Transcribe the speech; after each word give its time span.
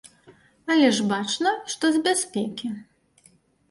Але 0.75 0.87
ж 1.01 1.05
бачна, 1.13 1.53
што 1.77 1.95
з 1.99 2.05
бяспекі. 2.11 2.77